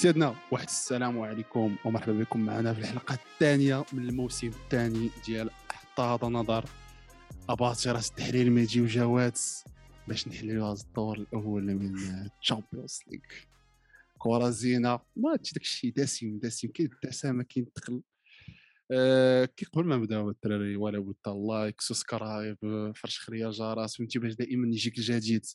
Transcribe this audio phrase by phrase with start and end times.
[0.00, 6.24] سيدنا واحد السلام عليكم ومرحبا بكم معنا في الحلقة الثانية من الموسم الثاني ديال احطاط
[6.24, 6.64] نظر.
[7.48, 8.02] أباطرة
[8.34, 9.40] ما يجيو جوات
[10.08, 11.94] باش نحللوا هذا الدور الأول من
[12.40, 13.20] ال Champions League
[14.18, 18.02] كره زينة ما هادشي داكشي دسم دسم كاين الدسامة كاين الثقل
[18.92, 22.56] آه كي قبل ما نبداو الدراري ولا بد like subscribe
[22.96, 25.46] فرش خريه جرس فهمتي باش دائما يجيك الجديد.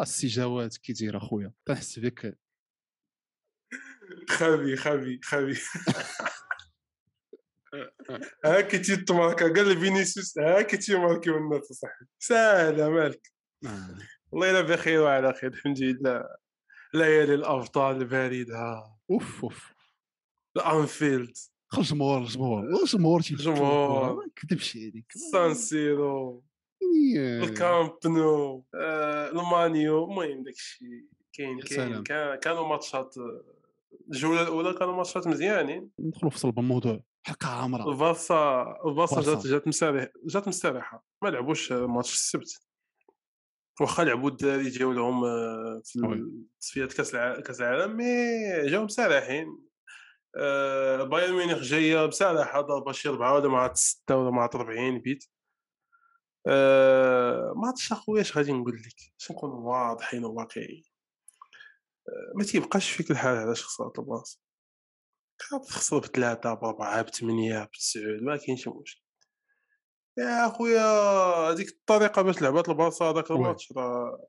[0.00, 2.38] السي جواد كي داير أخويا؟ تنحس بك
[4.28, 5.58] خابي خابي خابي
[8.44, 13.32] هاك تي تماركا قال لي فينيسيوس هاك تي ماركي الناس صاحبي سهله مالك.
[14.30, 16.24] والله الا بخير وعلى خير الحمد لله
[16.94, 19.74] ليالي الابطال البارده اوف اوف
[20.56, 21.36] الانفيلد
[21.78, 24.14] الجمهور الجمهور تي الجمهور.
[24.16, 26.44] ما كذبش عليك سان سيرو
[27.16, 28.66] الكامب نو.
[28.74, 31.06] آه، المانيو المهم داكشي.
[31.32, 32.02] كاين كاين.
[32.36, 33.44] كانوا ماتشات آه،
[34.12, 35.90] الجولة الأولى كانوا ماتشات مزيانين.
[36.00, 37.00] ندخلوا في صلب الموضوع.
[37.26, 37.90] حلقة عامرة.
[37.92, 39.20] البارسا بارسا.
[39.20, 41.04] جات جات مستريح جات مستريحة.
[41.22, 42.60] ما لعبوش ماتش السبت.
[43.80, 46.24] واخا لعبوا الدراري جاو لهم آه، في.
[46.60, 48.04] تصفيات كأس الع- كأس العالم mais
[48.70, 49.58] جاو مسارحين
[50.36, 55.24] آه، بايرن ميونخ جاية مسارحه ضربة شي اربعه ولا مع ستة ولا مع 40 بيت.
[56.46, 59.56] آه، ماتش أخويا اش غادي نقول لك؟ باش نكونوا
[59.88, 60.82] واضحين وواقعيين؟
[62.34, 64.38] ما تيبقاش فيك الحال خسرت البارسا
[65.38, 69.04] كانت تخسر بثلاثة بأربعة بثمانية بتسعود ما كاينش مشكل.
[70.18, 70.86] يا خويا
[71.50, 73.36] هذيك الطريقة باش لعبات البارسا هذاك oui.
[73.36, 74.28] الماتش راه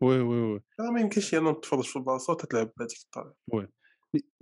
[0.00, 0.60] oui oui oui.
[0.80, 3.36] راه ما يمكنش أنا نتفرج في البارسا وتتلعب بهذيك الطريقة.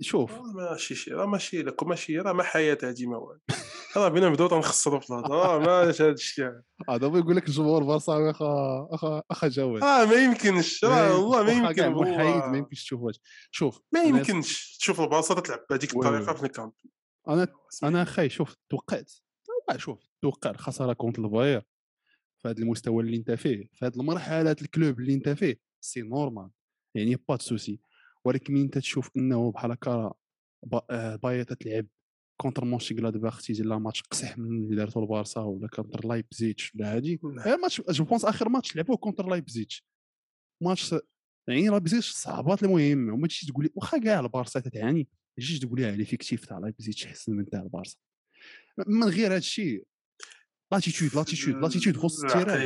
[0.01, 0.31] شوف.
[0.31, 3.41] راه ماشي شي راه ماشي لك ماشي راه ما حياة هادي ما والو.
[3.97, 6.51] راه بينا نبداو تنخسروا في الهضرة راه ماش هاد الشيء
[6.89, 9.83] هذا هو يقول لك الجمهور فرنساوي أخا أخا أخا جواد.
[9.83, 10.83] راه ما يمكنش.
[10.85, 12.47] راه والله ما يمكن والله.
[12.51, 16.21] ما يمكنش تشوف هادشي شوف ما يمكنش تشوف البارسا تلعب بهذيك وي.
[16.35, 16.71] في الكامب
[17.29, 17.47] أنا
[17.83, 19.11] أنا أخي شوف توقعت
[19.45, 21.61] توقع شوف توقع الخساره كونت الباير
[22.41, 26.49] في هذا المستوى اللي أنت فيه في هذه المرحلة الكلوب اللي أنت فيه سي نورمال
[26.95, 27.79] يعني با سوسي.
[28.25, 30.13] ولكن من أنت تشوف إنه بحال هكا
[30.89, 31.87] آه، باير تتلعب
[32.41, 37.19] contre مونشنغلادباخ تيجي لا ماتش قصيح من اللي دارتو البارسا ولا contre لايبزيتش ولا هادي
[37.23, 39.85] غير match je pense آخر ماتش لعبوه contre لايبزيتش
[40.63, 40.95] ماتش
[41.49, 45.79] يعني لايبزيتش صعبات المهم وما تجيش تقول لي واخا كاع البارسا تتعاني ما تجيش تقول
[45.79, 47.97] لي على l'effectif تاع لايبزيتش أحسن من تاع البارسا.
[48.87, 49.87] من غير هذا الشيء
[50.71, 52.61] l'attitude l'attitude l'attitude خص ال terrain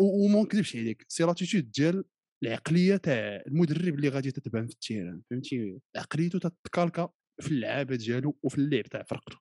[0.00, 2.04] وما نكذبش عليك c'est l'attitude ديال
[2.42, 7.08] العقلية تاع المدرب اللي غادي تتبان في ال terrain فهمتي؟ عقليته تتكالكا
[7.40, 9.36] في اللعابة ديالو وفي اللعب تاع فرقته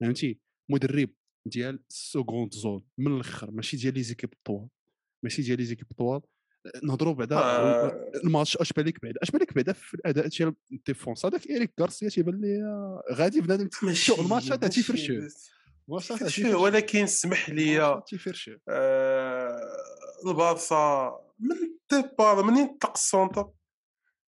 [0.00, 0.40] فهمتي؟
[0.70, 1.10] مدرب
[1.46, 4.68] ديال ال seconde zone من الأخر ماشي ديال les équipes طوال
[5.22, 6.20] ماشي ديال les équipes طوال.
[6.82, 8.10] نهضروا بعدا آه.
[8.24, 11.26] الماتش اش بالك بعدا اش بالك بعدا في الأداء ديال ال défense.
[11.26, 12.62] هذاك إيريك غارسيا تيبان لي
[13.12, 15.28] غادي بنادم شو الماتش هذا تيفرشو.
[16.54, 18.02] ولكن اسمح لي آه،
[20.26, 23.48] البارسا من ال départ منين طلق ال centre.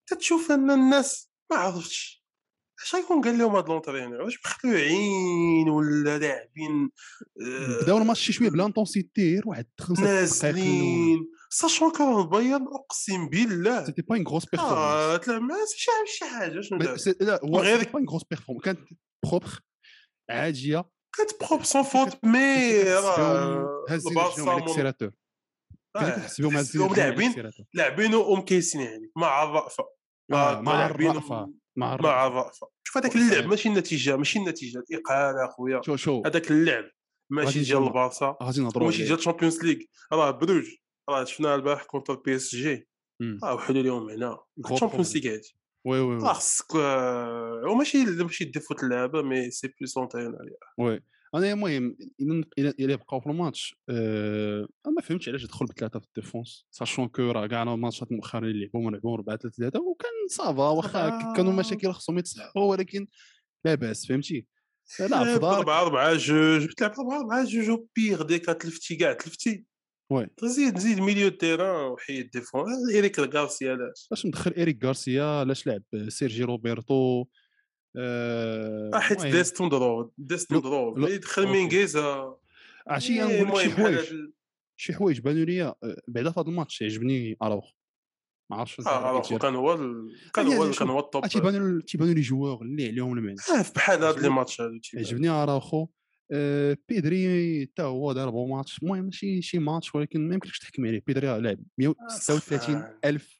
[0.07, 2.19] تتشوف أن الناس ما عرفتش.
[2.83, 6.89] أش غيكون قال لهم هاد l'entraîneur واش مخلوعين ولا لاعبين
[7.41, 11.19] آه، بداو الماتش شي شوية ب l'intensité واحد خمسة نازلين.
[11.49, 15.55] sachant que البايرن اقسم بالله c'était pas une grosse performance آه تلعب مع
[16.05, 18.79] شي حاجة شنو لا هو غير- pas une grosse performance كانت
[19.25, 19.59] propre
[20.29, 22.81] عاديه كانت بروب سون فوت مي
[23.89, 24.65] هز على
[25.95, 29.83] الاكسيراتور آه، على لاعبين لاعبين ومكيسين يعني مع الرأفة
[30.33, 31.35] آه، مع لاعبين الرأفة.
[31.35, 32.27] مع مع الرأفة.
[32.27, 33.15] الرأفة شوف هذاك.
[33.15, 36.83] اللعب ماشي النتيجة ماشي النتيجة الإقالة أخويا شو شو هذاك اللعب
[37.31, 38.37] ماشي ديال البارسا
[38.87, 39.03] ماشي.
[39.03, 39.77] ديال الشامبيونز ليغ
[40.13, 40.65] راه بروج
[41.09, 42.87] راه شفنا البارح كونتر بي اس جي.
[43.43, 44.39] راه وحلوا اليوم هنا
[44.71, 45.17] الشامبيونز.
[45.17, 46.31] ليغ هادي وي وي وي.
[46.75, 50.39] آه، وماشي ماشي défaut اللعابة mais c'est plus l'entraîneur
[50.77, 51.03] oui
[51.35, 51.97] أنا المهم
[52.59, 57.07] الا إلا بقاو في الماتش أنا ما فهمتش علاش دخل بثلاثة في ال défense sachant
[57.07, 61.33] que راه كاع الماتشات المؤخرين اللي لعبوا لعبوا 4 3 3 وكان ça va واخا.
[61.33, 63.07] كانوا مشاكل خصهم يتصحوا ولكن
[63.65, 64.47] لا بأس فهمتي؟
[64.99, 69.13] لا في دارك 4 4 جوج بتلعب 4 4 جوج au pire ديك تلفتي كاع
[69.13, 69.65] تلفتي
[70.11, 70.27] oui.
[70.43, 75.83] زيد زيد milieu terrain وحيد défense ايريك غارسيا لاش باش مدخل ايريك غارسيا علاش لعب
[76.07, 77.25] سيرجي روبرتو؟
[78.99, 81.53] حيت المهم، ديست en droit ديست en droit لو- يدخل OK.
[81.53, 82.35] مينغيزا
[82.87, 84.13] عرفتي إيه، نقول شي حوايج.
[84.77, 85.75] شي حوايج بانوا لي آه،
[86.07, 87.71] بعدا في هذا الماتش عجبني اراوخو
[88.51, 89.75] ما عرفتش آه كان هو
[90.33, 94.03] كان هو كان هو ال top تيبانوا تيبانوا les joueurs اللي عليهم المعنى آه، بحال
[94.03, 94.79] هاد les matchs هادو.
[94.95, 95.87] عجبني اراوخو
[96.31, 98.79] آه بيدري حتى هو دار bon match.
[98.83, 101.03] المهم ماشي شي ماتش ولكن ما يمكنش تحكم عليه.
[101.07, 102.97] بيدري لعب 136 سخان.
[103.05, 103.38] ألف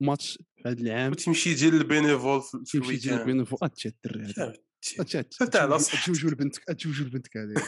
[0.00, 1.10] ماتش هذا العام.
[1.12, 3.36] وتمشي ديال البينيفول في تيمشي ديال الويكاند.
[3.36, 4.34] بين فوق هادشي الدري
[5.40, 6.04] هذا على صحتك.
[6.04, 7.62] تجوجو لبنتك تجوجو لبنتك هذه.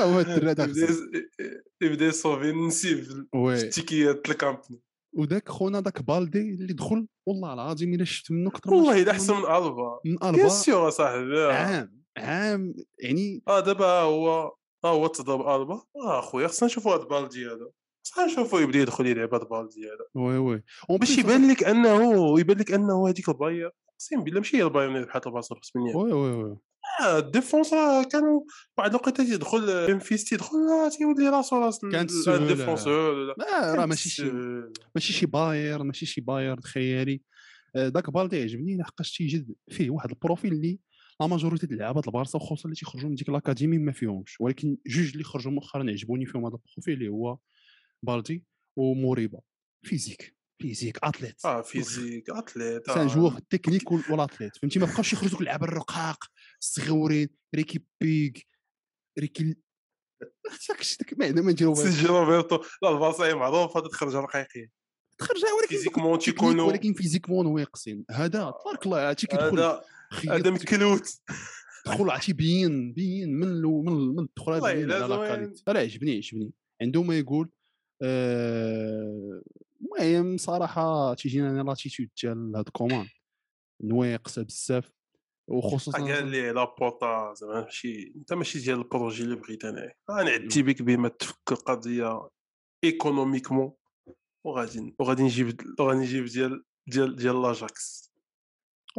[0.00, 0.72] هو الدري هذا
[1.82, 2.52] يبدا يصوفي
[3.34, 3.54] وي.
[3.54, 4.82] التيكيات الكامبني.
[5.16, 9.34] وداك خونا داك بالدي اللي دخل والله العظيم إلا شفت منه كثر والله إلا احسن
[9.34, 12.02] من الفا من بيان البا سيغ اصاحبي عام.
[12.18, 12.74] عام.
[12.98, 14.52] يعني آه دابا هو
[14.84, 17.70] ها هو تضرب البا آه خويا خصنا نشوفوا هاد بالدي هذا.
[18.12, 20.62] خصنا نشوفوا يبدأ يدخل يلعب هاد بالدي هذا وي وي.
[20.90, 24.62] اون باش بليس يبان لك أنه يبان لك أنه هذيك الباير أقسم بالله ماشي هي
[24.62, 26.56] الباير اللي بحال الباصه في سمينيا وي وي وي.
[27.02, 27.70] آه، الديفونس
[28.12, 28.40] كانوا
[28.78, 30.58] بعض الوقيته تيدخل ممفيس تيدخل
[30.98, 32.10] تيولي راسو راس كانت.
[32.28, 34.32] الديفونسور ولا لا راه ماشي شي.
[34.94, 37.22] ماشي شي باير ماشي شي باير خيالي
[37.76, 40.78] آه، داك بالدي عجبني لحقاش تيجد فيه واحد البروفيل اللي
[41.20, 44.40] la majorité د اللعابه د البارسا وخصوصا اللي تيخرجوا من ديك الاكاديمي ما فيهمش.
[44.40, 47.38] ولكن جوج اللي خرجوا مؤخرا عجبوني فيهم هذا ال profil اللي هو
[48.76, 49.40] وموريبا.
[49.86, 55.12] physique physique athlète آه physique athlète سان في التكنيك وال- وال athlète فهمتي؟ ما بقاوش
[55.12, 56.24] يخرجوا دوك اللعابه الرقاق
[56.62, 58.32] الصغيورين ريكي بيغ
[59.18, 59.56] ريكي
[61.16, 64.70] ما ما نديرو سيرجي روبرتو لا البارسا معروف هذا تخرج رقيقين.
[65.18, 68.28] تخرج ولكن physiquement technique تيكونوا ولكن فيزيكمون واقصين هذا
[68.62, 69.82] تبارك الله عرفتي كيدخل هذا
[70.28, 71.20] هذا مكلوت.
[71.86, 74.54] دخل عرفتي بين بين من من من الدخول
[75.66, 76.52] لا عجبني عجبني.
[76.82, 77.57] عنده ما يقول آه،
[79.82, 83.06] المهم صراحة تيجينا أنا لاتيتود ديال هاد كومان
[83.80, 84.90] نواقصه بزاف
[85.48, 89.92] وخصوصا قال لي لابورتا زعما ماشي أنت ماشي ديال البروجي اللي بغيت أنا.
[90.10, 92.28] أنا عدتي بك بما تفك القضية
[92.84, 93.72] économiquement
[94.44, 98.12] وغادي وغادي نجيب وغادي نجيب ديال ديال ديال لاجاكس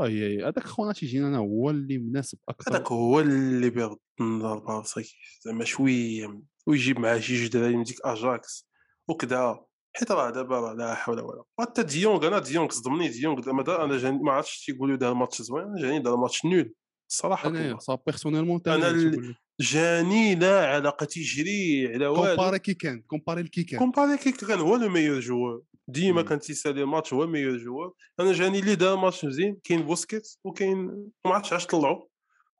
[0.02, 2.72] أي أي هذاك خونا تيجينا أنا هو اللي مناسب أكثر.
[2.72, 5.04] هذاك هو اللي بيرد النظر بارسا
[5.42, 8.69] زعما شوية ويجيب معاه شي جوج دراري من ديك اجاكس
[9.10, 9.66] وكذا
[9.96, 11.46] حيت راه دابا راه لا حول ولا قوة.
[11.60, 15.42] حتى ديونغ أنا ديونغ صدمني ديونغ زعما دا- أنا جاني ما عرفتش تيقولوا دار ماتش
[15.42, 15.64] زوين.
[15.64, 16.74] أنا جاني دار match nul.
[17.10, 17.80] الصراحه أنا.
[17.80, 22.24] ça personnellement ال- جاني لا علاقة تيجري على والو.
[22.36, 26.22] comparé كي كان كومباري الكي كان كومباري كي كان هو لو ميور جوور ديما.
[26.22, 29.58] كان تيسالي الماتش هو الميور جوور أنا جاني اللي دار ماتش مزيان.
[29.64, 30.78] كاين بوسكيت وكاين
[31.26, 32.06] ما عرفتش علاش طلعوا.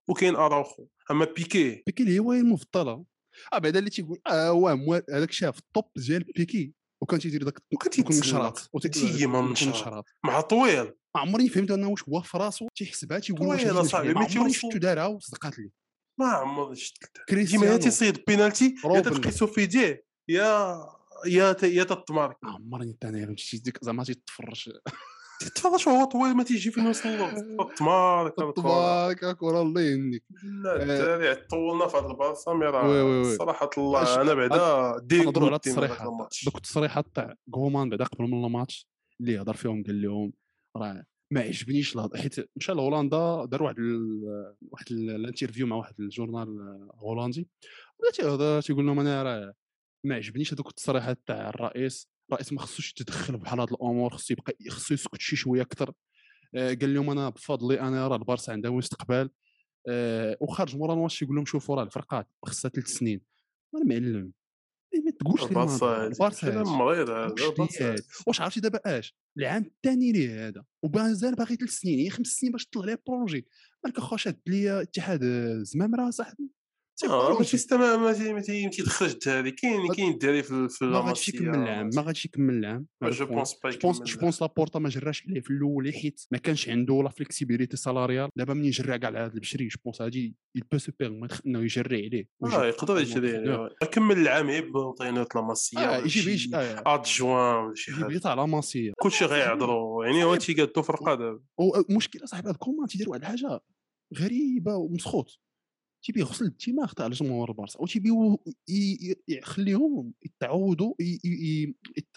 [0.10, 0.86] وكاين أراوخو.
[1.12, 1.84] أما بيكي.
[1.88, 3.04] بيكي اللي هو المفضلة.
[3.54, 8.70] بعدا اللي تيقول آه هو هذاك شاف الطوب ديال بيكي وكان تيدير داك وكان تيتسلق.
[8.74, 9.40] وتيدير تيما.
[9.40, 14.14] النشرات مع طويل ما عمرني فهمت انه واش هو في راسو تيحسبها تيقول واش طويل
[14.14, 14.54] ما عمرني.
[14.54, 15.72] شفتو دارها وصدقات لي
[16.20, 19.02] ما عمرني شفت ديما كريستيانو يا تيصيد بينالتي يا روبن.
[19.02, 20.80] تفقيسو في يديه يا
[21.26, 24.70] يا يا تطمارك ما عمرني حتى أنا فهمتي ديك زعما تيتفرج
[25.40, 27.02] تتفرج هو طويل ما تيجي في نص
[27.66, 30.24] تطمارك تبارك كره الله يهنيك.
[30.64, 32.52] لا الدراري طولنا في هذا البلاصه.
[32.52, 36.08] راه صراحة الله أنا بعدا نهضروا على التصريحات
[36.46, 38.88] دوك التصريحات تاع كومان بعدا قبل من الماتش
[39.22, 40.34] اللي هضر فيهم قال لهم
[40.78, 45.76] راه ما عجبنيش الهض- حيت مشى لهولندا دار واحد ال- واحد ال- ال interview مع
[45.76, 47.48] واحد ال journal هولندي.
[48.00, 49.54] بدا تيهضر تيقول لهم أنا راه
[50.06, 54.54] ما عجبنيش هذوك التصريحات تاع الرئيس الرئيس ما خصوش يتدخل بحال هاد الأمور خصو يبقى
[54.70, 55.94] خصو يسكت شي شوية أكثر.
[56.56, 59.30] آه، قال لهم أنا بفضلي أنا راه البارسا عندها مستقبل.
[59.88, 63.22] آه، وخارج مورا الماتش يقول لهم شوفوا راه الفرقات خصها ثلاث سنين.
[63.76, 64.32] أنا معلم
[65.06, 66.64] ما تقولش البارسا.
[66.64, 67.34] مريض هذا؟
[68.28, 70.64] واش عرفتي دابا اش؟ العام الثاني ليه هذا.
[70.84, 72.00] ومازال باغي ثلاث سنين.
[72.00, 73.48] يعني خمس سنين باش طلع ليه projet.
[73.86, 76.44] مالك اخا شاد لي اتحاد الزمامره صاحبي.
[76.44, 76.59] آه
[77.08, 81.30] ماشي système ما تي- ما تي- ما تيدخلش الدراري كاين كاين الدراري في ما غاديش
[81.30, 83.26] يكمل العام ما غاديش يكمل العام je.
[83.26, 87.10] pense pas je pense لابورتا ما جراش عليه في الأول حيت ما كانش عنده la
[87.10, 91.42] flexibilité salariale دابا منين جرى كاع هذا البشري؟ je pense هادي il peut se permettre
[91.46, 92.28] إنه يجري عليه.
[92.54, 93.70] آه يقدر يجري يعني.
[93.92, 98.18] كمل العام يب نعطينات لا ماسيه ولا يجيب آه، ادجوان شي يجيب حاجة.
[98.18, 101.40] تاع لا ماسيه كلشي غيعذروا يعني هو تيقادو فرقه دابا
[101.90, 103.60] ومشكله صاحبي هاد كومان تيدير واحد الحاجة
[104.20, 105.40] غريبة ومسخوط.
[106.04, 108.10] تيبي يغسل الدماغ تاع جمهور البارسا وتيبي
[109.28, 110.94] يخليهم يتعودوا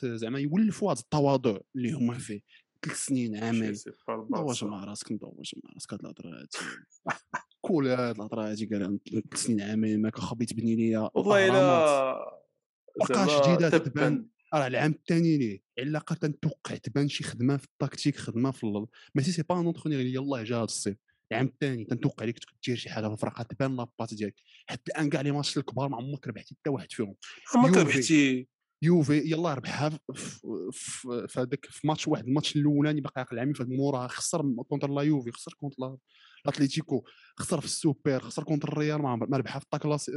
[0.05, 2.41] زعما يولفوا هذا التواضع اللي هما فيه
[2.85, 3.75] ثلاث سنين عامين
[4.09, 4.67] البارسا.
[4.67, 6.49] مع راسك ندوج مع راسك هاد الهضره هادي
[7.61, 11.47] كول هاد الهضره هادي قال ثلاث سنين عامين ما خبي تبني ليا والله.
[11.49, 12.43] إلا
[13.45, 14.27] جديدة تبان.
[14.55, 19.33] راه العام الثاني ليه علاقه تنتوقع تبان شي خدمة في التكتيك خدمة في ال- ماشي
[19.33, 20.97] c'est pas un entraîneur يلاه جا هاد الصيف
[21.33, 24.35] العام الثاني تنتوقع عليك دير شي حاجة في الفرقة تبان la patte ديالك.
[24.67, 27.15] حتى الان كاع les matchs الكبار ما عمرك ربحتي حتى واحد فيهم.
[27.55, 27.73] ما يوفي.
[27.75, 28.49] كربحتي
[28.83, 29.91] يوفي يلا ربحها
[30.73, 35.03] في- هذاك في ماتش واحد الماتش الأولاني باقي عاقل العامين في موراها خسر contre la
[35.03, 37.05] يوفي خسر contre l'Atlético
[37.37, 40.13] خسر في السوبر خسر contre الريال ما ما ربحها في الطاكلاسي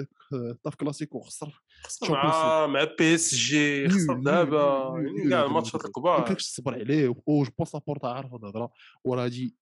[0.69, 6.19] في كلاسيكو خسر خسر مع مع PSG خسر دابا يعني كاع الماتشات الكبار.
[6.19, 8.71] ما كانش تصبر عليه و je pense لابورتا عارف هاد الهضرة
[9.03, 9.55] وراه هادي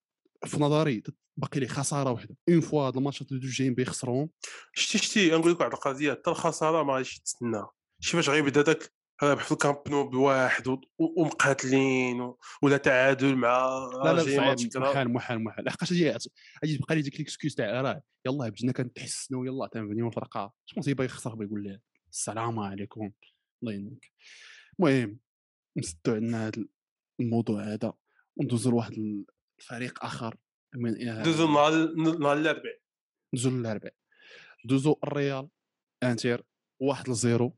[0.45, 1.03] في نظري
[1.37, 2.35] باقي لي خسارة وحدة.
[2.49, 4.29] une fois هاد الماتشات اللي دوز جايين بيخسرون.
[4.73, 7.63] شتي شتي نقول لك واحد القضية حتى الخسارة ما غاديش تستنى
[7.99, 10.77] شي فاش غيبدا داك رابح في الكامب نو بواحد
[11.17, 13.67] ومقاتلين ولا تعادل مع
[14.03, 15.65] لا لا محال محال محال.
[15.65, 16.09] لحقاش غادي
[16.63, 21.05] غادي تبقى لي ديك l'excuse تاع راه يلاه بدينا كنتحسنوا يلاه تنبنيو الفرقه شكون تيبغي
[21.05, 21.81] يخسر يقول ليه
[22.11, 23.11] السلام عليكم.
[23.63, 24.11] الله ينك
[24.79, 25.19] المهم
[25.77, 26.65] نسدو عندنا هذا
[27.19, 27.93] الموضوع هذا
[28.35, 29.23] وندوزو لواحد
[29.63, 30.35] الفريق آخر
[30.75, 32.79] من دوزو نهار نهار الاربعاء
[33.33, 33.93] ندوزو للاربعاء
[34.65, 35.49] دوزو الريال
[36.03, 36.43] انتر
[36.81, 37.57] واحد ل zéro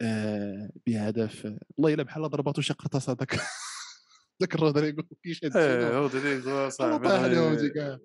[0.00, 1.44] آه بهدف
[1.76, 3.34] والله الا بحال ضرباتو شي قرطاس هذاك
[4.40, 7.08] ذاك رودريغو كيشد إيه رودريغو صاحبي.
[7.08, 8.00] طاح ديك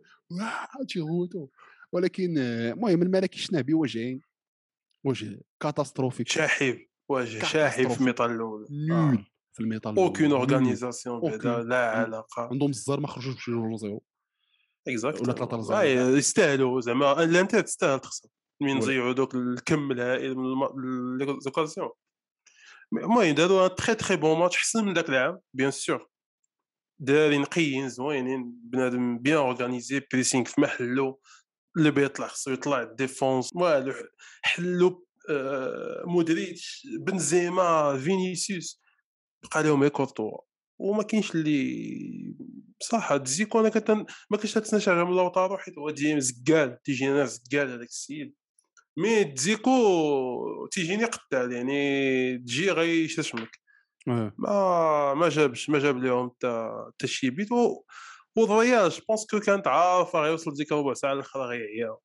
[0.90, 1.48] تيغوتو.
[1.92, 4.22] ولكن آه، المهم الملكي شفنا به وجهين
[5.06, 6.28] وجه catastrophique.
[6.28, 9.26] شاحب وجه شاحب في ال mi-temps الأول nul.
[9.60, 11.32] في ال mi-temps aucune organisation
[11.70, 12.48] لا علاقة.
[12.52, 14.04] عندهم الزهر ما خرجوش بشي جوج zéro.
[14.88, 16.16] exact ولا ثلاثة zéro.
[16.16, 17.24] يستاهلوا زعما.
[17.24, 18.30] الانتر تستاهل تخسر.
[18.62, 21.90] من ضيعوا دوك الكم الهائل من les occasions
[22.94, 26.10] المهم داروا très très bon match احسن من ذاك العام bien sûr
[27.00, 31.22] دارين نقيين زوينين بنادم bien organisés pressing في محلو
[31.78, 33.94] اللي بيطلع خصو يطلع ال défense والو
[34.42, 35.08] حلو
[36.06, 38.82] مودريتش بنزيما فينيسيوس
[39.44, 40.38] بقى لهم غير كورتوا
[40.80, 42.36] وما كاينش اللي
[42.80, 44.06] بصح هاد الزيكو أنا كنت ما
[44.38, 48.36] كنتش تنشجع من لوطارو حيت هو ديما زكال تيجينا زكال هذاك السيد.
[48.98, 53.60] mais دزيكو تيجيني قتال يعني تجي غيشتمك
[54.38, 57.50] ما ما جابش ما جاب لهم حتى حتى شي بيت
[58.36, 61.98] والريال je pense que كانت عارفة غيوصل ديك ربع ساعه الاخرى غيعيا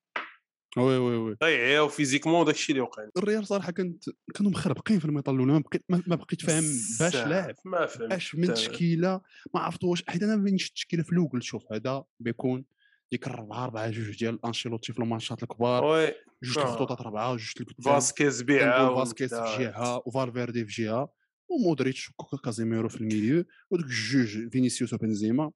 [0.77, 1.37] oui oui oui.
[1.43, 3.09] غيعياو physiquement داك الشيء اللي وقع.
[3.17, 4.05] الريال صراحة كنت
[4.35, 6.65] كانوا مخربقين في ال mi-temps الأولى ما بقيت ما بقيت فاهم
[7.01, 7.55] باش لاعب.
[7.65, 9.21] ما فهمت اش من تشكيلة
[9.55, 12.65] ما عرفت واش حيت أنا ملي التشكيله في الأول؟ شوف هذا بيكون
[13.13, 15.85] ديك الربعه أربعة جوج ديال أنشيلوتي في الماتشات الكبار.
[15.85, 21.13] oui جوج الخطوطات اربعه وجوج فاسكيز بيعه فاسكيز في جهة وفالفيردي في جهة
[21.49, 25.51] ومودريتش وكازيميرو في ال milieu ودوك الجوج فينيسيوس وبنزيما.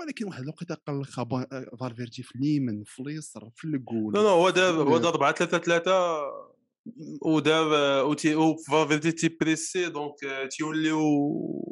[0.00, 1.10] ولكن واحد الوقيته قال لك
[1.80, 5.58] فالفيردي في اليمين في اليسر في الجول لا لا هو دار هو دار 4 3
[5.58, 6.22] 3
[7.22, 8.16] ودار
[8.70, 10.14] فالفيردي تي presser donc
[10.50, 11.00] تيوليو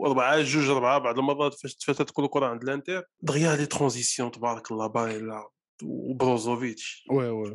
[0.06, 3.02] 4 جوج 4 بعض المرات فاش تفاتت كل كره عند الانتر.
[3.22, 5.48] دغيا les transitions تبارك الله باريلا
[5.84, 7.54] وبروزوفيتش oui oui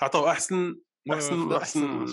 [0.00, 0.76] عطاو أحسن
[1.12, 2.08] أحسن أحسن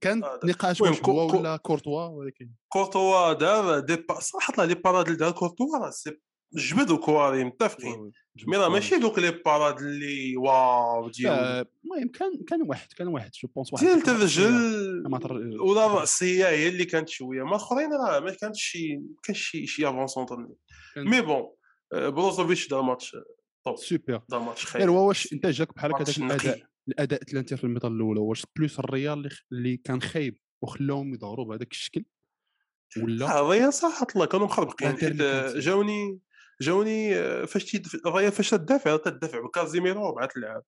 [0.00, 5.90] كان نقاش واش هو ولا كورتوا ولكن كورتوا دار des صراحة les parades دار كورتوا
[5.90, 6.20] سي
[6.54, 8.12] جبد وكواري متفقين.
[8.46, 13.30] mais راه ماشي دوك les parades اللي واو ديال المهم كان كان واحد كان واحد
[13.42, 13.86] je pense واحد.
[13.86, 17.42] ديال الرجل ولا الراسيه هي اللي كانت شوية.
[17.42, 20.26] ما الاخرين راه ما كانش شي كان شي شي افونسون
[20.96, 21.42] mais bon
[21.92, 23.16] بروزوفيتش دار ماتش
[23.64, 24.90] top super دار ماتش خير.
[24.90, 28.78] هو واش انت جاك بحال هكا الأداء الأداء الانتر في ال mi-temps الاولى واش plus
[28.78, 32.04] الريال اللي كان خايب وخلاهم يظهروا بهذاك الشكل؟
[33.02, 34.88] ولا؟ الريال صح الله كانوا مخربقين.
[34.88, 35.22] حيت
[35.56, 36.18] جاوني
[36.60, 37.14] جاوني
[37.46, 40.62] فاش تي الريال فاش تدافع تدافع بكازيميرو اربعه اللعاب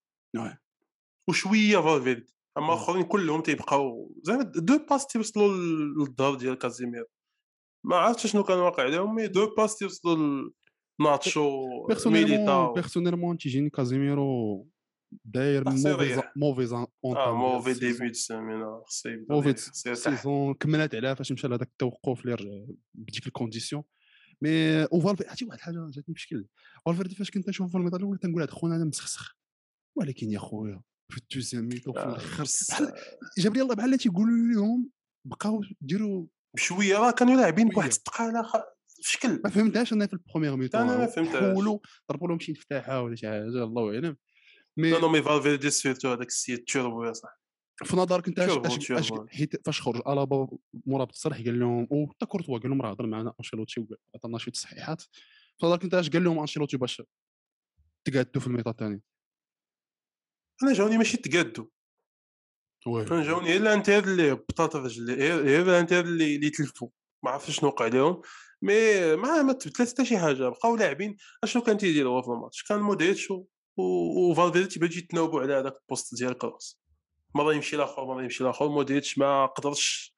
[1.28, 5.48] وشوية فالفيردي أما الاخرين كلهم تيبقاو زعما deux passes تيوصلوا
[5.98, 7.06] للظهر ديال كازيميرو.
[7.84, 10.50] ما عرفتش شنو كان واقع عليهم mais deux passes تيوصلوا
[11.00, 11.66] ناتشو
[12.06, 14.68] ميليتا personnellement تيجيني كازيميرو
[15.24, 21.48] داير mauvais mauvais آه mauvais début de semaine خصو mauvaise saison كملات عليها فاش مشى
[21.48, 23.82] لهذاك التوقف اللي رجع بديك ال condition.
[24.44, 26.46] mais وفالفيردي عرفتي واحد الحاجة جاتني بشكل
[26.86, 29.36] فالفيردي فاش كنت نشوف في ال mi-temps الأول تنقول هذا خونا أنا مسخسخ.
[29.96, 30.82] ولكن يا خويا
[31.12, 32.92] في ال deuxième mi-temps في الآخر بحال
[33.38, 34.90] جاب لي الله بحال تيقول لهم
[35.26, 38.42] بقاو ديروا بشوية راه كانوا لاعبين بواحد الثقاله
[38.88, 41.54] في شكل ما فهمتهاش أنا في ال première mi-temps أنا ما فهمتهاش.
[41.54, 41.78] حولوا
[42.10, 44.16] ضربوا لهم شي مفتاحه ولا شي حاجة الله اعلم
[44.76, 47.43] mais non mais فالفيردي surtout هذاك السيد تشوربو يا صاحبي.
[47.84, 50.48] في نظرك أنت اش اش حيت فاش خرج؟ الابا
[50.86, 55.02] مرابط التصريح قال لهم وحتى كورتوا قال لهم راه هضر معنا أنشيلوتي وعطانا شي تصحيحات.
[55.58, 57.02] في نظرك أنت اش قال لهم أنشيلوتي باش
[58.04, 59.02] تقادوا في ال mi-temps الثاني
[60.62, 61.66] أنا جاوني ماشي تقادوا
[62.86, 66.88] أنا جاوني غير الانتر اللي هبطات الرجل غير الانتر اللي اللي تلفوا
[67.24, 68.22] ما عرفتش شنو وقع لهم.
[68.62, 71.16] mais ما ما تبدلات حتى شي حاجة بقاو لاعبين.
[71.44, 73.28] أشنو كان تيدير هو في الماتش؟ كان مودريتش
[73.76, 76.83] وفالفيردي تيبان يتناوبوا على هذاك ال poste ديال كروس.
[77.34, 78.68] مره يمشي لاخر مره يمشي لاخر.
[78.68, 80.14] مودريتش ما قدرش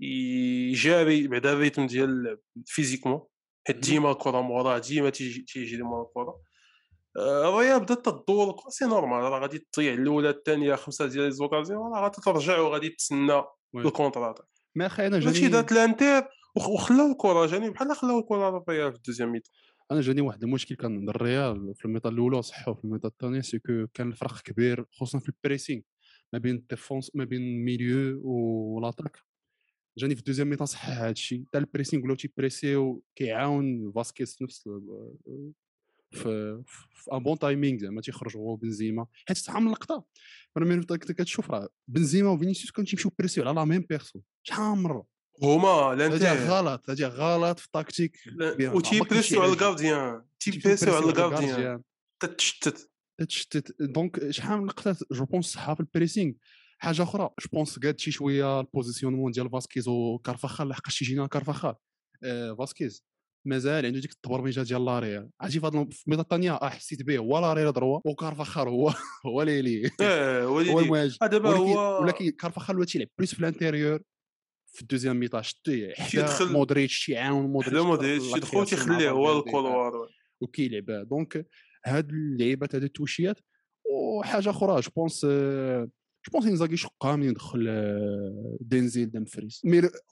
[0.00, 3.20] يجاري بعدا ال rythme ديال physiquement.
[3.66, 6.40] حيت ديما الكرة موراه ديما تيجي تيجري مورا الكرة.
[7.18, 9.18] آه، الريال بدات تدور c'est normal.
[9.18, 13.42] راه غادي تضيع الأولى الثانية خمسة ديال les occasions راه غادي ترجع وغادي تسنى.
[13.74, 14.34] ال contre
[14.74, 17.46] ما أخي أنا جاني دارت الانتر وخ- وخلاو الكرة.
[17.46, 19.52] جاني بحال خلاو الكرة للريال في ال deuxième mi-temps
[19.90, 23.06] أنا جاني واحد المشكل كان عند الريال في ال mi-temps الأولى وصحوا في ال mi-temps
[23.06, 25.82] الثانية c'est que كان الفرق كبير خصوصا في ال pressing.
[26.32, 29.18] ما بين ال défense ما بين ال milieu وال attaque
[29.98, 34.36] جاني في ال deuxième mi-temps صح هذا الشيء حتى ال pressing ولاو تيبريسيو كيعاون فاسكيز
[34.36, 34.68] في نفس
[36.10, 39.06] في في en bon timing زعما تيخرج هو بنزيما.
[39.28, 40.04] حيت شحال من لقطة.
[40.56, 44.22] أنا كتشوف راه بنزيما وفينيسيوس كانوا تيمشيو بريسيو على la même personne.
[44.42, 45.06] شحال من مرة.
[45.42, 48.18] هما الانتر غلط هذا غلط في التكتيك.
[48.60, 51.82] وتيبريسيو على ال gardien تيبريسيو على ال gardien
[52.20, 52.90] تتشتت.
[53.18, 56.32] تتشتت دونك شحال من لقطات جو بونس صحاب في البريسينغ
[56.78, 61.74] حاجة أخرى جو بونس قاد شي شوية البوزيسيونمون ديال فاسكيز وكارفاخال لحقاش تيجينا كارفاخال
[62.24, 63.04] آه فاسكيز
[63.44, 65.66] مازال عنده ديك التبرميجه ديال لاريال عرفتي في
[66.06, 68.94] الميطه الثانية آه حسيت به هو لاريال دروا وكارفاخال هو
[69.26, 74.02] هو ليلي آه هو المهاجم آه، دابا هو ولكن كارفاخال ولا تيلعب بلوس في الانتيريور
[74.72, 79.10] في الدوزيام ميطا شتي حدا تيدخل- مودريتش تيعاون حدا مودريتش مودريتش في يدخل لا تيخليه
[79.10, 79.38] هو.
[79.38, 80.08] الكولوار
[80.40, 81.46] وكيلعب دونك
[81.86, 83.36] هاد اللعيبات هاد التوشيات.
[83.90, 87.68] وحاجة أخرى جو بونس جو بونس انزاكي شقها من يدخل
[88.60, 89.24] دينزيل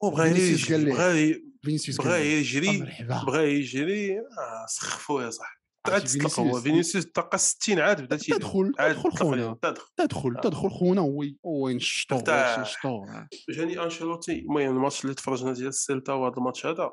[0.03, 0.93] قال يجري ليه.
[0.95, 5.57] بغى فينيسيوس ليه، يجري بغى يجري آه سخفوه يا صاحبي.
[5.87, 9.59] عاد تطلق هو فينيسيوس؟ الدقه 60 عاد بدا تيدخل تدخل تدخل خونا.
[9.63, 9.87] تدخل.
[9.97, 10.41] تدخل آه.
[10.41, 12.63] تدخل خونا وي وين شطو تفتح.
[12.65, 13.07] شطو
[13.51, 14.39] جاني أنشيلوتي.
[14.39, 16.91] المهم الماتش اللي تفرجنا ديال السيلتا وهذا الماتش هذا.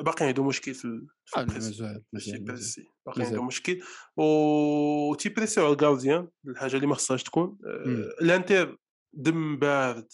[0.00, 1.06] باقي عنده مشكل في
[1.36, 1.44] آه،.
[2.18, 3.22] تيبريسي باقي.
[3.22, 3.82] عنده مشكل.
[4.16, 7.58] و تيبريسيو على ال gardien الحاجة اللي ما خصهاش تكون.
[7.64, 8.22] آه،.
[8.22, 8.78] الانتر
[9.12, 10.08] دم بارد.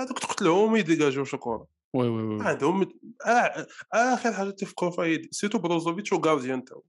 [0.00, 2.82] هذوك تقتلهم وما يديكاجيوش الكره oui oui oui عندهم
[3.26, 6.82] آه، آخر حاجة تفكروا فيها هي surtout بروزوفيتش و gardien تا هو.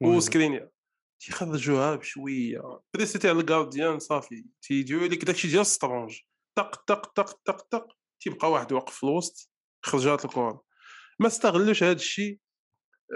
[0.00, 0.16] oui.
[0.16, 0.70] وسكرينيا.
[1.20, 2.80] تيخرجوها بشوية.
[2.94, 4.44] بريسيتي على ال gardien صافي.
[4.62, 6.20] تيديروا لك داكشي ديال السترونج
[6.58, 7.86] طق طق طق طق طق.
[8.20, 9.50] تيبقى واحد واقف في الوسط.
[9.84, 10.69] خرجات الكره
[11.20, 12.38] ما استغلوش هذا الشيء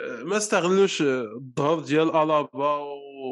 [0.01, 2.79] آه، ما استغلوش آه، الظهر ديال ألابا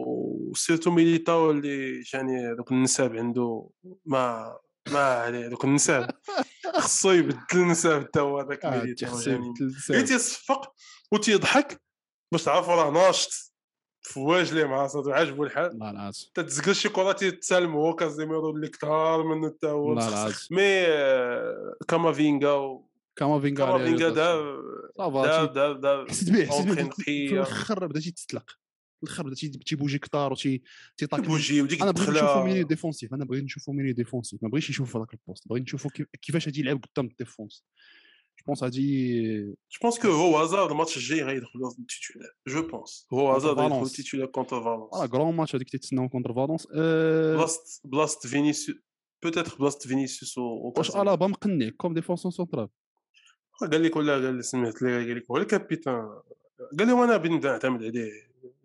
[0.07, 3.71] وسيرتو ميليتاو اللي يعني دوك النساب عنده
[4.07, 4.57] ما
[4.89, 6.11] ما عليه دوك النساب
[6.81, 9.55] خصو يبدل النساب حتى هو هذاك آه، ميليتاو يعني.
[10.07, 10.75] تيصفق
[11.13, 11.83] وتيضحك
[12.33, 13.53] باش تعرفوا راه ناشط
[14.03, 15.71] في واجلي مع صوتو عاجبو الحال.
[15.71, 19.95] الله العظيم تتزقل شي كرة تتسالم هو كازيميرو اللي كثار منه حتى هو.
[20.51, 20.87] mais
[21.89, 22.83] كامافينغا
[23.17, 27.33] كامافينغا كامافينغا دار شي- دار دار حسيت به حسيت به في.
[27.33, 28.51] الآخر بدا تيتسلق
[29.03, 30.63] الآخر بدا تي- تيبوجي كثار وتي
[30.97, 33.15] تيطاك بوجي وديك أنا بغيت نشوفو milieu défensif.
[33.15, 34.43] أنا بغيت نشوفو milieu défensif.
[34.43, 35.49] ما بغيتش نشوفو هذاك ال poste.
[35.49, 37.65] بغيت نشوفو كيف- كيفاش غادي يلعب قدام ال défense.
[38.39, 43.33] je pense غادي je pense que هو هازارد الماتش الجاي غيدخل titulaire je pense هو
[43.33, 43.93] هازارد غيدخل فالونس.
[43.93, 48.79] titulaire contre آه فالونس grand match هذيك تيتسناو contre فالونس بلاصه بلاصه فينيسيوس
[49.25, 50.97] peut-être بلاصه فينيسيوس واش.
[50.97, 52.69] الابا مقنع comme défenseur central
[53.61, 56.09] قال لك ولا قال لي سمعت لي قال لك هو ال capitaine
[56.79, 58.11] قال لي وأنا بنبدا نعتمد عليه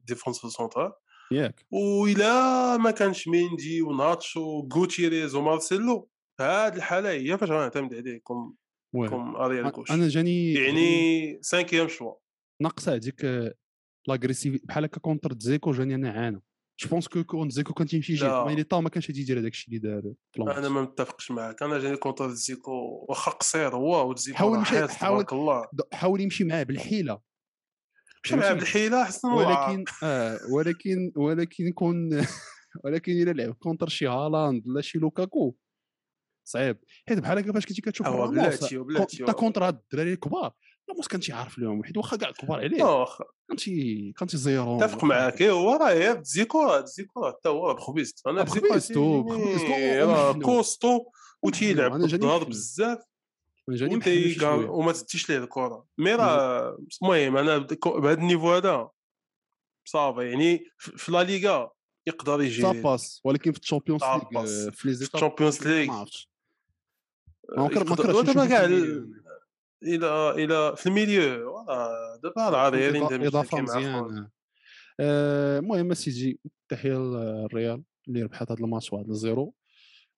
[0.08, 0.92] défenseur central
[1.32, 1.66] ياك.
[1.72, 8.56] وإلا ما كانش ميندي وناتشو وغوتيريز ومارسيلو هاد الحالة هي فاش غنعتمد عليه comme
[8.92, 12.14] comme arrière gauche أنا جاني يعني cinquième choix
[12.62, 13.26] ناقصة هذيك
[14.08, 16.42] l'agressif بحال هكا contre دزيكو جاني أنا عانى
[16.80, 19.52] je pense كو كون تزيكو كان تيمشي يجي لي طا ما كانش غادي يدير هذاك
[19.52, 20.14] الشيء اللي دار
[20.58, 20.70] أنا.
[20.70, 21.64] ما متفقش معاك.
[21.64, 25.66] أنا جاني contre زيكو واخا قصير هو وزيكو حاول مشي- حارس حاول- الله.
[25.94, 27.20] حاول يمشي معاه بالحيلة.
[28.26, 32.10] مشى معاه؟ بالحيلة حسن ولكن آه ولكن ولكن يكون
[32.86, 35.56] ولكن إلا لعب contre شي هالاند ولا شي لوكاكو.
[36.48, 36.78] صعيب.
[37.10, 40.54] حيت بحال هكا فاش كنتي كتشوف بلاتي وبلاتي حتى contre هاد الدراري الكبار.
[40.90, 42.84] راموس كان تيعرف لهم حيت واخا كاع كبار عليه.
[42.84, 45.42] واخا كان تي كان تيزيرهم أتفق معاك.
[45.42, 50.40] إيه، هو راه غير زيكو راه زيكو راه حتى هو بخبيزت أنا بزيكو بخبيزتو- بخبيزتو.
[50.46, 51.06] costaud
[51.44, 52.44] وتيلعب بالظهر.
[52.44, 52.98] بزاف.
[53.94, 54.08] وأنت.
[54.70, 55.86] وما تديش ليه الكرة.
[55.98, 58.90] mais راه المهم أنا بهذا ال niveau هذا
[59.86, 60.30] صافي.
[60.30, 61.72] يعني في لا ليغا
[62.08, 64.68] يقدر يجي ça passe ولكن في الشامبيونز ليغ.
[64.68, 65.88] آه، في لي الشامبيونز ليغ.
[65.88, 66.30] ما عرفتش
[67.58, 69.14] ما كاع ال- ال milieu.
[69.84, 73.62] إلى إلى في ال milieu voilà دابا إضا- دابا إضافة.
[73.62, 74.30] مزيانة.
[75.00, 79.54] آه، المهم سيدي تحية للريال اللي ربحت هذا الماتش واحد ل zéro.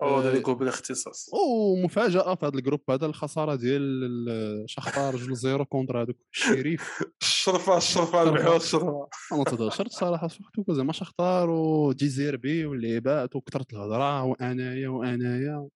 [0.04, 1.30] هو هذا آه، اللي يقول بالاختصاص.
[1.34, 6.90] ومفاجاه في هذا ال groupe هذا الخسارة ديال ال- شختار جوج zéro contre هذوك الشريف.
[7.22, 9.08] الشرفة الشرفة البحور الشرفة.
[9.34, 15.68] أنا تهضرت صراحة surtout زعما شختار وديزيربي واللعيبات وكثرت الهضرة وأنايا وأنايا.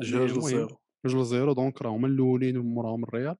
[0.00, 3.36] جوج المهم، zéro جوج zéro donc راهم هما الأولين وموراهم الريال.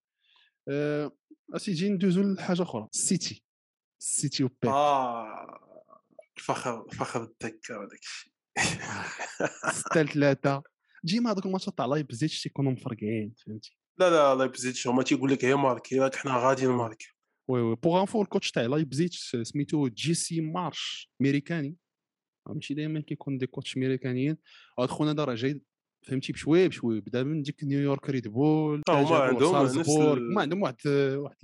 [0.68, 1.12] أه
[1.55, 3.44] اسيدي ندوزو لحاجة أخرى السيتي
[4.00, 5.61] السيتي وبيب آه
[6.37, 8.33] الفخر فخر الدكة وداك الشيء.
[9.70, 10.62] 6 3
[11.05, 15.55] ديما هذوك الماتشات تاع لايبزيتش تيكونوا مفرقعين فهمتي؟ لا لا لايبزيتش هما تيقول لك هي
[15.55, 17.07] marquer راك حنا غادي نماركي
[17.49, 17.77] oui oui.
[17.77, 21.76] pour info ال coach تاع لايبزيتش سميتو جيسي مارش ميريكاني.
[22.48, 24.37] ماشي دائما كيكون des coachs ميريكانيين.
[24.79, 25.62] هذا خونا هذا راه جاي
[26.07, 30.21] فهمتي بشويه بشويه بدا من ديك نيويورك ريد بول آه، هما عندهم سالزبورغ.
[30.21, 30.77] ما عندهم واحد
[31.16, 31.37] واحد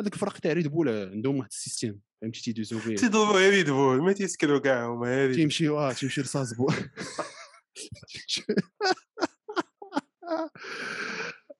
[0.00, 2.00] هذاك الفرق تاع ريد بول عندهم واحد ال système.
[2.22, 6.20] فهمتي تيدوزو به تيضربوا غير ريد بول ما تيسكنوا كاع هما ريد تيمشي آه تيمشي
[6.20, 6.76] لسالزبورغ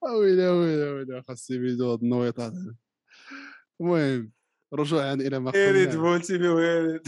[0.02, 2.52] ويلي ويلي ويلي خاص يبيدو هاد النويطات
[3.81, 4.33] المهم
[4.74, 6.00] رجوعا إلى ما غير ريد قلنا.
[6.00, 7.00] بول ريد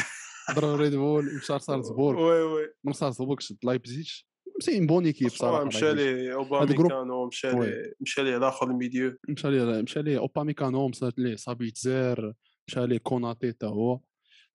[0.55, 2.69] ضرب ريد بول مشى لسالزبورغ oui oui.
[2.85, 4.29] من سالزبورغ شد لايبزيتش
[4.61, 5.93] mais c'est une bonne équipe صراحة مشى.
[5.95, 7.51] لي اوباميكانو مشى.
[7.53, 12.33] لي مشى لي الآخر الميديو مشى ليه مشى ليه اوباميكانو مشى ليه سابيتزير
[12.69, 14.01] مشى ليه كوناتي حتى هو.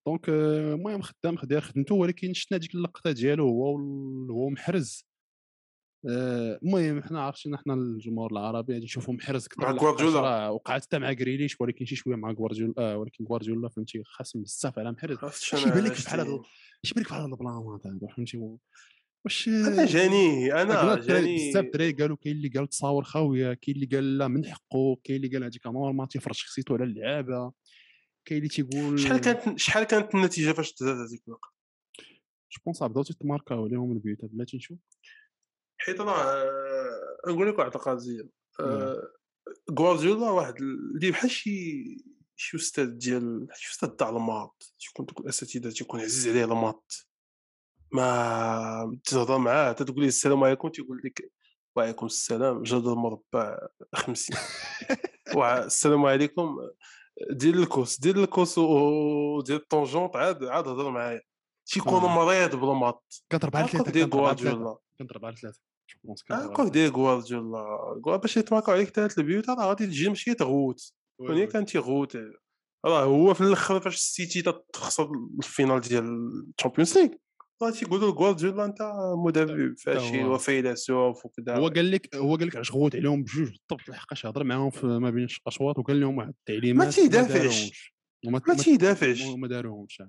[0.08, 3.78] donc آه، المهم خدام خدام خدمته ولكن شفنا ديك اللقطة ديالو هو
[4.32, 5.06] هو محرز.
[6.10, 10.50] آه، المهم حنا عارفين حنا الجمهور العربي غادي نشوفوا محرز مع غوارديولا.
[10.50, 12.74] وقعت حتى مع غريليش ولكن شي شوية مع غوارديولا.
[12.78, 15.18] آه ولكن غوارديولا فهمتي خاصم بزاف على محرز.
[15.18, 16.42] عرفت اش شنو يبان لك علاش بحال هاد تي- ال-
[16.84, 18.38] اش يبان لك بحال هادو فهمتي؟
[19.30, 21.50] واش أنا جاني أنا الدراري- جاني.
[21.50, 25.18] بزاف دراري قالوا كاين اللي قال تصاور خاويه كاين اللي قال لا من حقه كاين
[25.24, 27.52] اللي قال هذيك normal تيفرج شخصيته على اللعابة.
[28.26, 31.50] كاين اللي تيقول شحال كانت شحال كانت النتيجة فاش تزاد هذيك الوقت؟
[32.52, 34.78] je pense بداو تيتماركاو عليهم البيوت بلاتي نشوف.
[35.78, 36.46] حيت راه
[37.28, 38.30] نقول لك واحد القضية.
[38.60, 39.02] آه،
[39.80, 41.84] غوارديولا واحد اللي بحال شي
[42.36, 46.55] شي أستاذ ديال شي أستاذ تاع ال maths تيكون دوك الاساتذه تيكون عزيز عليه ال
[46.55, 47.09] maths.
[47.92, 51.32] ما تهضر معاه تتقول ليه السلام عليكم تيقول لك
[51.76, 53.58] وعليكم السلام جدول مربع
[53.96, 54.38] 50
[55.36, 56.58] وع- السلام عليكم
[57.32, 61.22] دير ال cos دير ال cos ودير ال tangente عاد عاد هضر معايا.
[61.66, 62.02] تيكون.
[62.02, 64.78] مريض ب ال maths كانت 4 هاكا 3 دير كانت 4 3 غوارديولا.
[65.00, 67.60] كانت 4 3 je pense كانت هاكا 4 دير غوارديولا.
[68.06, 70.94] غوا- باش يتماكاو عليك ثلاث البيوت راه غادي تجي ماشي تغوت.
[71.22, 72.18] هوني كان تيغوت
[72.86, 74.42] راه هو في الآخر فاش السيتي
[74.74, 76.06] تخسر ال finale ديال
[76.58, 77.10] الشامبيونز ليغ
[77.64, 78.78] راه تيقولوا لغوارديولا أنت
[79.26, 80.34] مدرب فاشل هو.
[80.34, 84.44] وفيلسوف وكذا هو قال لك هو قال لك علاش غوت عليهم بجوج بالضبط لحقاش هضر
[84.44, 87.94] معاهم في ما بين الاشواط وقال لهم واحد التعليمات ما تيدافعش.
[88.26, 89.22] ما تيدافعش.
[89.22, 90.04] وما داروهمش.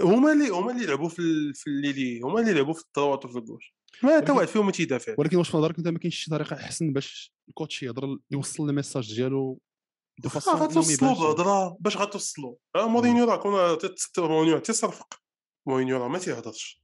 [0.00, 3.38] هما اللي هما اللي لعبوا في في الليلي هما اللي لعبوا في ال droite وفي
[3.38, 5.14] ال gauche ما حتى واحد فيهم ما تيدافع.
[5.18, 8.68] ولكن واش في نظرك أنت ما كاينش شي طريقة أحسن باش ال coach يهضر يوصل
[8.68, 9.60] ال message ديالو
[10.18, 11.14] de façon ما غتوصلوا.
[11.14, 15.14] بهضره باش غتوصلوا راه مورينيو راه كون تيصرفق
[15.66, 16.81] مورينيو راه ما تيهضرش.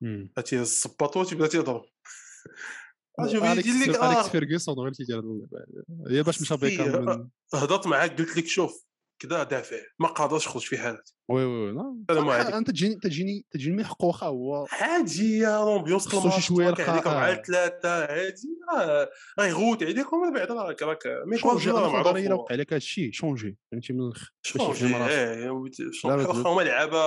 [0.00, 0.32] مم.
[0.38, 1.82] هاتي الصباطو تيبدا تيضرب
[3.32, 4.28] شوف يدير لك أليكس آه.
[4.28, 5.22] فيرغسون غير تيدير.
[6.10, 8.84] هي باش مشى بيكام من هضرت معاك قلت لك شوف
[9.22, 9.76] كذا دافع.
[9.98, 11.70] ما قادرش يخرج في حالات oui oui oui.
[11.70, 12.56] السلام صراحة عليكم.
[12.56, 16.88] أنت تجيني تجيني تجيني من حقه واخا هو عادي يا l'ambiance خصو شي تراك يلقى-
[16.88, 17.14] عليك آه.
[17.14, 18.48] مع ثلاثة عادي.
[18.72, 19.08] راه
[19.38, 23.12] راه يغوت عليك ومن بعد راك راك مي شونجي راه أنا الا وقع عليك هادشي
[23.12, 23.58] شونجي.
[23.72, 27.04] فهمتي من الآخر شونجي لا، واخا هما لعابة.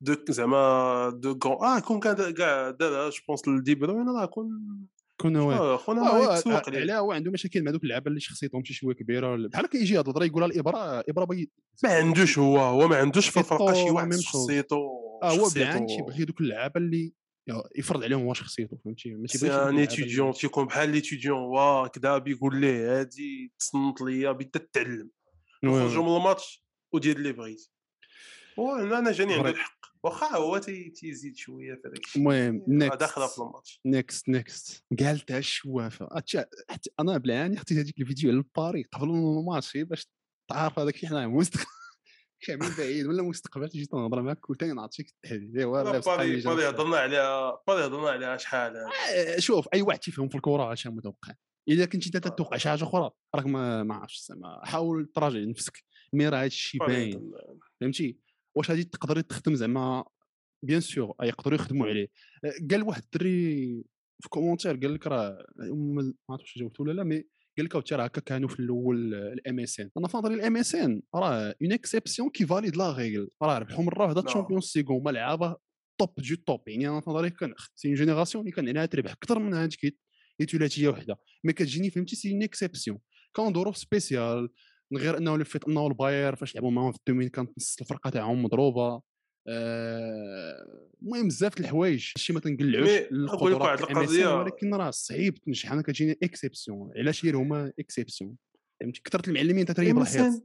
[0.00, 4.48] دو زعما دو كون آه كون كان كاع دار جو بونس لدي بروين راه كون
[5.20, 8.64] كون آه، خونا هو ما يتسوق علاه هو عنده مشاكل مع دوك اللعابه اللي شخصيتهم
[8.64, 9.36] شي شوية كبيرة.
[9.48, 11.50] بحال كيجي هاد الهضره يقول لها الإبرة إبرة بغي
[11.84, 14.14] ما عندوش هو هو ما عندوش في الفرقه شي واحد.
[14.14, 14.76] شخصيته
[15.22, 17.12] آه هو شخصيته- بالعكس يبغي دوك اللعابه اللي
[17.76, 22.60] يفرض عليهم هو شخصيته فهمتي؟ ما تيبغيش un étudiant تيكون بحال l'étudiant وا كدا بيقول
[22.60, 25.10] ليه هادي تصنت ليا بدا تتعلم.
[25.64, 25.80] oui oui.
[25.88, 27.60] خرجوا من الماتش ودير اللي بغيت.
[27.60, 27.75] هو
[28.58, 29.50] أنا جاني عنده.
[29.50, 29.76] الحق.
[30.02, 32.96] واخا هو تي- تيزيد شوية في هذاك المهم next.
[32.96, 33.80] داخله في الماتش.
[33.86, 36.08] next next قالتها الشوافه
[36.70, 40.06] حتى أنا بالعاني خديت هذيك الفيديو على الباري قبل الماتش باش
[40.50, 41.64] تعرف هذاك الشيء حنا مستقبل
[42.40, 46.68] كامل بعيد ولا مستقبل جيت نهضر معاك وثاني نعطيك التحديد ايوا باري باري.
[46.68, 48.76] هضرنا عليها باري هضرنا عليها شحال.
[48.76, 51.34] آه، شوف أي واحد تيفهم في الكرة اش متوقع.
[51.68, 54.60] إذا كنتي أنت تتوقع شي حاجة أخرى راك ما عرفتش زعما.
[54.64, 55.84] حاول تراجع نفسك.
[56.12, 57.32] mais راه هذا الشيء باري باين
[57.80, 58.18] فهمتي؟
[58.56, 60.04] واش غادي تقدر تخدم زعما
[60.62, 62.08] bien sûr يقدروا يخدموا عليه.
[62.44, 63.84] آه، قال واحد الدري
[64.22, 67.24] في commentaire قال لك راه ما عرفتش جاوبت ولا لا mais
[67.58, 71.54] قال لك راه هكا كانوا في الأول ال MSN أنا في نظري ال MSN راه
[71.62, 74.26] une exception qui valide la règle راه ربحوا مره واحدة نعم.
[74.26, 75.56] Champions League هما لعابه
[75.98, 79.12] top jeu top يعني أنا في نظري كان c'est une génération اللي كان عليها تربح
[79.12, 79.96] أكثر من هاد كي
[80.40, 81.16] هي ثلاثيه وحده.
[81.44, 82.98] mais كتجيني فهمتي؟ c'est une exception
[83.36, 84.48] كان ظروف spéciales
[84.92, 88.10] من غير إنه لفت إنه البايرن فاش لعبوا معاهم في ال demie كانت نص الفرقة
[88.10, 89.02] تاعهم مضروبة.
[89.48, 92.10] آه، المهم بزاف د الحوايج.
[92.16, 93.78] هادشي ما تنقلعوش نقول لك واحد.
[94.40, 95.72] ولكن راه صعيب تنجح.
[95.72, 98.36] أنا كتجيني exception علاش غير هما exception
[98.80, 100.42] فهمتي؟ كثرت المعلمين تتريب الحيط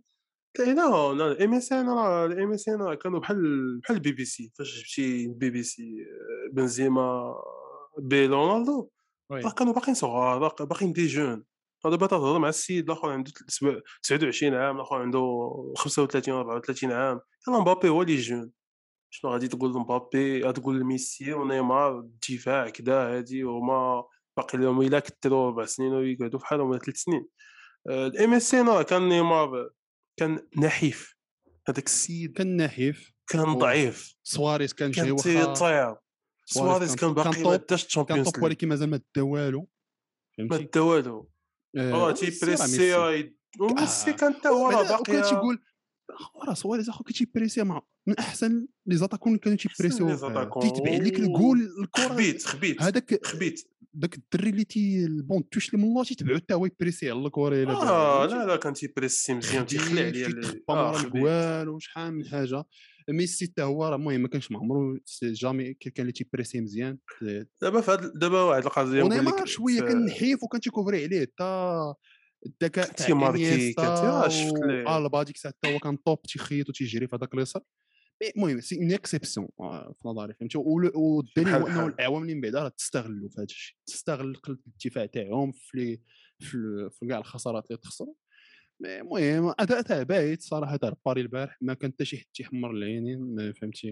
[0.60, 4.52] لا لا لا ال MSN راه ال MSN كانوا بحال بحال البي بي سي.
[4.58, 7.34] فاش جبتي البي بي سي آه، بنزيما
[8.00, 8.90] بيل رونالدو.
[9.32, 11.44] راه كانوا باقيين صغار باق- باقيين des jeunes.
[11.90, 15.22] دابا تهضر مع السيد الآخر عنده تل- سبع- 29 عام الآخر عنده
[15.78, 17.20] 35 34 عام.
[17.48, 18.52] يلا مبابي هو اللي jeune
[19.14, 24.04] شنو غادي تقول مبابي غتقول ميسي ونيمار الدفاع كدا هادي هما
[24.38, 27.28] باقي لهم إلا كثروا ربع سنين ويقعدوا بحالهم ولا ثلاث سنين.
[27.90, 29.70] ال MSN كان نيمار
[30.20, 31.16] كان نحيف.
[31.70, 33.12] هذاك السيد كان نحيف.
[33.28, 34.16] كان ضعيف.
[34.24, 35.96] سواريز كان جاي كان واخا تيطير
[36.46, 39.68] سواريز كان باقي ما داش كان Champions top ولكن مازال ما دا والو.
[40.40, 41.30] ما فهمتي دا والو.
[41.78, 42.94] آه، وميسي راه تيبريسي.
[42.94, 43.24] راه
[43.60, 44.14] وميسي آه.
[44.14, 45.60] كان حتى هو راه باقي تيقول
[46.48, 50.08] راه سواريز اخو كي تيبريسي مع من أحسن لي زاتاكون كانوا تيبريسيو.
[50.62, 55.84] تيتبع لك الجول الكرة خبيت خبيت هذاك خبيت داك الدري اللي تي البون توش اللي
[55.84, 59.66] من الله تيتبعو حتى هو يبريسي على الكره الا آه لا لا كان تيبريسي مزيان
[59.66, 61.16] تيخلع عليا تيتخبى آه، مورا خبيت.
[61.16, 62.64] الجوال وشحال من حاجة
[63.12, 66.98] ميسي حتى هو راه المهم ما كانش ما عمرو سي جامي كان اللي تيبريسي مزيان
[67.62, 71.94] دابا في هاد دابا واحد القضية ونيمار شوية كان نحيف وكان تيكوفري عليه حتى
[72.46, 74.54] الذكاء تاع تي- إنيستا آه، شفت.
[74.90, 77.62] ألبا ديك الساعة حتى هو كان top تيخيط وتيجري في هذاك اليسار
[78.36, 79.48] المهم c'est une exception
[80.02, 81.88] في نظري فهمتي وال- والدليل هو إنه.
[81.88, 86.00] الاعوام اللي من بعد راه تستغلوا في هذا الشيء تستغل قله الدفاع تاعهم في
[86.40, 88.14] في, كاع الخسارات اللي تخسروا
[88.86, 93.36] المهم أداء تاع بايت صراحة تاع باري البارح ما كان حتى شي حد تيحمر العينين
[93.36, 93.92] ما فهمتي؟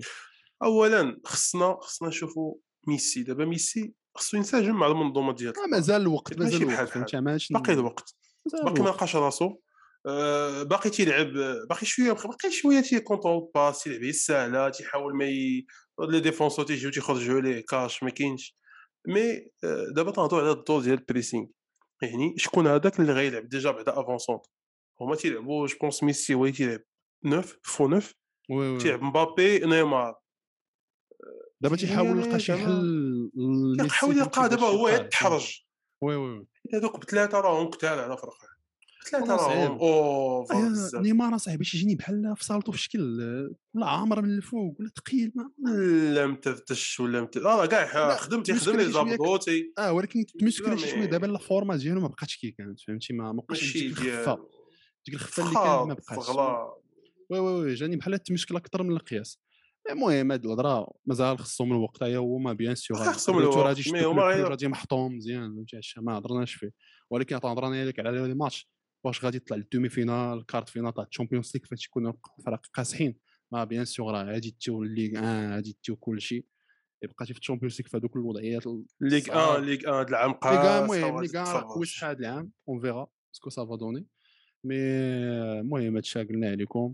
[0.64, 2.56] اولا خصنا خصنا نشوفوا
[2.88, 3.24] ميسي.
[3.24, 6.90] دابا ميسي خصو ينسجم مع المنظومة ديال آه، مازال الوقت مازال الوقت.
[6.90, 8.16] فهمتي؟ باقي الوقت.
[8.64, 8.90] باقي ما.
[8.90, 9.56] لقاش راسو.
[10.06, 11.34] آه، باقي تيلعب
[11.70, 15.66] باقي شوية باقي شوية تيكونترول باس تيلعب هي السهله تيحاول ما ي...
[16.00, 18.56] لي ديفونسور تيجيو تيخرجوا ليه كاش ما كاينش.
[19.08, 19.32] مي
[19.64, 21.46] آه، دابا تنهضروا على الدور ديال البريسينغ.
[22.02, 24.46] يعني شكون هذاك اللي غيلعب؟ ديجا بعدا أفونسونت.
[25.02, 26.80] هما تيلعبوا جو بونس ميسي هو اللي تيلعب
[27.26, 28.14] نوف فو نوف
[28.50, 28.78] وي وي.
[28.78, 30.16] تيلعب مبابي نيمار
[31.62, 34.90] دابا تيحاول يلقى شي حل لميسي يحاول فهمتي يلقى دابا هو.
[34.90, 35.62] يتحرج
[36.02, 38.50] وي وي وي هذوك بثلاثه راهم كتار على فرقه
[39.12, 39.36] ثلاثة.
[39.36, 44.38] راهم آه، بزاف نيمار صاحبي تيجيني بحال في صالته في شكل آه، ولا عامر من
[44.38, 45.52] الفوق ولا ثقيل ما
[46.14, 47.38] لا متفتش ولا مت...
[47.38, 51.38] آه كاع خدم تيخدم لي شوية زابطو تي آه ولكن لا، شي شوية دابا لا
[51.38, 53.90] فورما ديالو ما بقاتش كي كانت فهمتي ما بقاش ماشي
[55.06, 55.54] ديك الخفه اللي
[55.96, 56.74] كانت ما غلا
[57.30, 59.40] وي وي وي جاني بحال تمشكل أكثر من القياس.
[59.90, 63.58] المهم هاد الهضرة مازال خصهم الوقت هي هما بيان سيغ خصهم الوقت.
[63.58, 66.72] غادي غادي محطوم مزيان فهمتي؟ هادشي ما هضرناش فيه.
[67.10, 68.70] ولكن تهضرنا لك على لي ماتش.
[69.04, 72.14] واش غادي يطلع للدومي فينال كارت فينال تاع الشامبيونز ليغ فاش يكونوا
[72.46, 73.18] فرق قاصحين؟
[73.52, 76.46] ما بيان سيغ راه غادي تيو الليغ إن غادي تيو كل شيء.
[77.04, 78.64] بقيتي في الشامبيونز ليغ في هذوك الوضعيات
[79.02, 79.50] ليغ صعاب.
[79.50, 82.52] 1 ليغ 1 هاد العام لي كاع قاس المهم لي كاع كويس شحال هاد العام؟
[82.70, 84.08] اون فيغا سكو سافا دوني
[84.64, 84.76] mais
[85.60, 86.94] المهم هادشي قلنا عليكم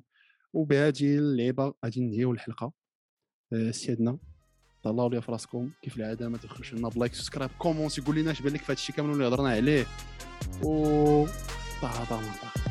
[0.54, 2.72] وبهذه اللعيبة غادي ننهيو الحلقة.
[3.54, 4.18] آه، سيادنا
[4.84, 8.32] تهلاو ليا في راسكم كيف العادة ما تخرجش لنا بلا like subscribe commentez قول لنا
[8.32, 9.86] اش بان لك في هادشي كامل اللي هضرنا عليه.
[10.64, 11.26] و
[11.82, 12.65] طه طه